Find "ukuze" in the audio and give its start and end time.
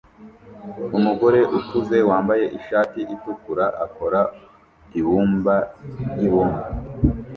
1.57-1.97